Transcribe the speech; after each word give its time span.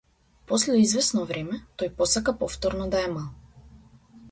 После 0.51 0.77
извесно 0.85 1.25
време, 1.33 1.59
тој 1.81 1.93
посака 2.01 2.35
повторно 2.41 2.91
да 2.97 3.05
е 3.11 3.15
мал. 3.21 3.31